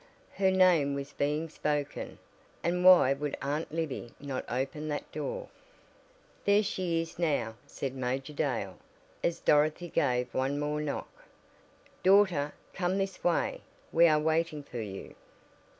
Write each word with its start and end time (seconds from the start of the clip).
Her 0.33 0.49
name 0.49 0.95
was 0.95 1.13
being 1.13 1.47
spoken, 1.47 2.17
and 2.63 2.83
why 2.83 3.13
would 3.13 3.37
Aunt 3.39 3.71
Libby 3.71 4.09
not 4.19 4.43
open 4.49 4.87
that 4.87 5.11
door? 5.11 5.49
"There 6.43 6.63
she 6.63 7.03
is 7.03 7.19
now," 7.19 7.53
said 7.67 7.93
Major 7.93 8.33
Dale, 8.33 8.79
as 9.23 9.39
Dorothy 9.39 9.89
gave 9.89 10.33
one 10.33 10.57
more 10.59 10.81
knock. 10.81 11.25
"Daughter, 12.01 12.51
come 12.73 12.97
this 12.97 13.23
way. 13.23 13.61
We 13.91 14.07
are 14.07 14.19
waiting 14.19 14.63
for 14.63 14.81
you." 14.81 15.13